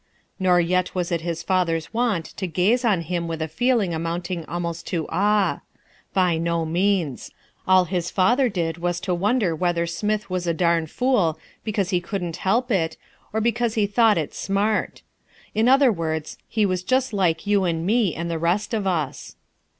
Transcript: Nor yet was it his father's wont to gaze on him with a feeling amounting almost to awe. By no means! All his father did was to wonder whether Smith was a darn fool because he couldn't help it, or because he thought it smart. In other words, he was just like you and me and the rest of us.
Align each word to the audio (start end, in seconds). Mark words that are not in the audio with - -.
Nor 0.39 0.59
yet 0.59 0.95
was 0.95 1.11
it 1.11 1.21
his 1.21 1.43
father's 1.43 1.93
wont 1.93 2.25
to 2.37 2.47
gaze 2.47 2.83
on 2.83 3.01
him 3.01 3.27
with 3.27 3.39
a 3.39 3.47
feeling 3.47 3.93
amounting 3.93 4.43
almost 4.47 4.87
to 4.87 5.05
awe. 5.09 5.61
By 6.11 6.39
no 6.39 6.65
means! 6.65 7.29
All 7.67 7.85
his 7.85 8.09
father 8.09 8.49
did 8.49 8.79
was 8.79 8.99
to 9.01 9.13
wonder 9.13 9.55
whether 9.55 9.85
Smith 9.85 10.27
was 10.27 10.47
a 10.47 10.55
darn 10.55 10.87
fool 10.87 11.37
because 11.63 11.91
he 11.91 12.01
couldn't 12.01 12.37
help 12.37 12.71
it, 12.71 12.97
or 13.31 13.39
because 13.39 13.75
he 13.75 13.85
thought 13.85 14.17
it 14.17 14.33
smart. 14.33 15.03
In 15.53 15.69
other 15.69 15.91
words, 15.91 16.39
he 16.47 16.65
was 16.65 16.81
just 16.81 17.13
like 17.13 17.45
you 17.45 17.63
and 17.65 17.85
me 17.85 18.15
and 18.15 18.27
the 18.27 18.39
rest 18.39 18.73
of 18.73 18.87
us. 18.87 19.35